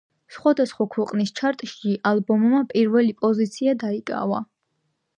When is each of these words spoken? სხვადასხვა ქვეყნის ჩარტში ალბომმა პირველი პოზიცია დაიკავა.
სხვადასხვა 0.35 0.87
ქვეყნის 0.95 1.33
ჩარტში 1.41 1.95
ალბომმა 2.13 2.65
პირველი 2.75 3.15
პოზიცია 3.23 3.81
დაიკავა. 3.87 4.45